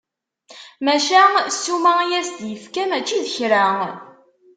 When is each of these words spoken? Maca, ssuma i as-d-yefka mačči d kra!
Maca, 0.85 1.23
ssuma 1.53 1.93
i 2.09 2.11
as-d-yefka 2.19 2.83
mačči 2.89 3.19
d 3.23 3.25
kra! 3.35 3.67